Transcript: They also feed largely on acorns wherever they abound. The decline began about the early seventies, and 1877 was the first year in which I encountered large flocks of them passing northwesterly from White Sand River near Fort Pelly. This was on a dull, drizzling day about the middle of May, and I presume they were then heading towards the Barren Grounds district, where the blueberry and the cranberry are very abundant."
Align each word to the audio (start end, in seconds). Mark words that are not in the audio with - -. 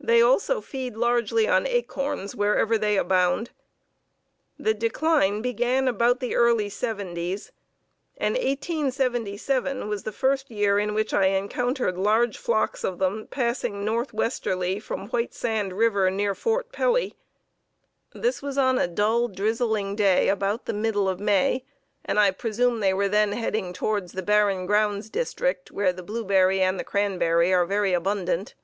They 0.00 0.20
also 0.20 0.60
feed 0.60 0.96
largely 0.98 1.48
on 1.48 1.66
acorns 1.66 2.34
wherever 2.36 2.76
they 2.76 2.98
abound. 2.98 3.52
The 4.58 4.74
decline 4.74 5.40
began 5.40 5.88
about 5.88 6.20
the 6.20 6.34
early 6.34 6.68
seventies, 6.68 7.52
and 8.18 8.34
1877 8.34 9.88
was 9.88 10.02
the 10.02 10.12
first 10.12 10.50
year 10.50 10.78
in 10.78 10.92
which 10.92 11.14
I 11.14 11.28
encountered 11.28 11.96
large 11.96 12.36
flocks 12.36 12.84
of 12.84 12.98
them 12.98 13.28
passing 13.30 13.82
northwesterly 13.82 14.78
from 14.78 15.08
White 15.08 15.32
Sand 15.32 15.72
River 15.72 16.10
near 16.10 16.34
Fort 16.34 16.70
Pelly. 16.70 17.14
This 18.12 18.42
was 18.42 18.58
on 18.58 18.76
a 18.78 18.86
dull, 18.86 19.28
drizzling 19.28 19.96
day 19.96 20.28
about 20.28 20.66
the 20.66 20.74
middle 20.74 21.08
of 21.08 21.18
May, 21.18 21.64
and 22.04 22.20
I 22.20 22.30
presume 22.30 22.80
they 22.80 22.92
were 22.92 23.08
then 23.08 23.32
heading 23.32 23.72
towards 23.72 24.12
the 24.12 24.22
Barren 24.22 24.66
Grounds 24.66 25.08
district, 25.08 25.70
where 25.70 25.94
the 25.94 26.02
blueberry 26.02 26.60
and 26.60 26.78
the 26.78 26.84
cranberry 26.84 27.54
are 27.54 27.64
very 27.64 27.94
abundant." 27.94 28.54